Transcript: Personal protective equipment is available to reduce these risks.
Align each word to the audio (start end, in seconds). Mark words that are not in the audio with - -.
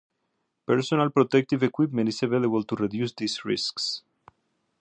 Personal 0.65 1.11
protective 1.11 1.61
equipment 1.61 2.09
is 2.09 2.23
available 2.23 2.63
to 2.63 2.75
reduce 2.75 3.13
these 3.13 3.45
risks. 3.45 4.01